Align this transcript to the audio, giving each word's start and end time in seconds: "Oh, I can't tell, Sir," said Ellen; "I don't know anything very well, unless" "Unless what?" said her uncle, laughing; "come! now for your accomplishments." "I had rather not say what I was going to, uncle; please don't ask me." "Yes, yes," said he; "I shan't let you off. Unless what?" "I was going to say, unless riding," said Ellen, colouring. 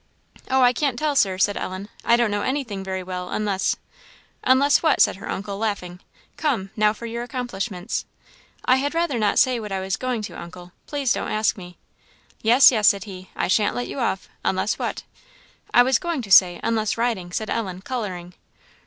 "Oh, 0.49 0.63
I 0.63 0.73
can't 0.73 0.97
tell, 0.97 1.15
Sir," 1.15 1.37
said 1.37 1.55
Ellen; 1.55 1.87
"I 2.03 2.15
don't 2.15 2.31
know 2.31 2.41
anything 2.41 2.83
very 2.83 3.03
well, 3.03 3.29
unless" 3.29 3.75
"Unless 4.51 4.81
what?" 4.81 4.99
said 4.99 5.17
her 5.17 5.29
uncle, 5.29 5.59
laughing; 5.59 5.99
"come! 6.37 6.71
now 6.75 6.91
for 6.91 7.05
your 7.05 7.21
accomplishments." 7.21 8.05
"I 8.65 8.77
had 8.77 8.95
rather 8.95 9.19
not 9.19 9.37
say 9.37 9.59
what 9.59 9.71
I 9.71 9.79
was 9.79 9.97
going 9.97 10.23
to, 10.23 10.41
uncle; 10.41 10.71
please 10.87 11.13
don't 11.13 11.29
ask 11.29 11.55
me." 11.55 11.77
"Yes, 12.41 12.71
yes," 12.71 12.87
said 12.87 13.03
he; 13.03 13.29
"I 13.35 13.47
shan't 13.47 13.75
let 13.75 13.87
you 13.87 13.99
off. 13.99 14.27
Unless 14.43 14.79
what?" 14.79 15.03
"I 15.71 15.83
was 15.83 15.99
going 15.99 16.23
to 16.23 16.31
say, 16.31 16.59
unless 16.63 16.97
riding," 16.97 17.31
said 17.31 17.51
Ellen, 17.51 17.81
colouring. 17.83 18.33